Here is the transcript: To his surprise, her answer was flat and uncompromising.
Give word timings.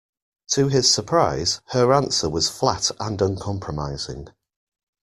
To 0.53 0.67
his 0.67 0.91
surprise, 0.91 1.61
her 1.73 1.93
answer 1.93 2.27
was 2.27 2.49
flat 2.49 2.89
and 2.99 3.21
uncompromising. 3.21 4.29